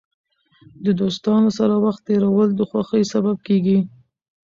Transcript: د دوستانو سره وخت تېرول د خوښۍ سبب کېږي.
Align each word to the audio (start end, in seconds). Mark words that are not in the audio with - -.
د 0.85 0.87
دوستانو 0.99 1.49
سره 1.59 1.75
وخت 1.85 2.01
تېرول 2.09 2.49
د 2.55 2.61
خوښۍ 2.69 3.03
سبب 3.13 3.37
کېږي. 3.47 3.77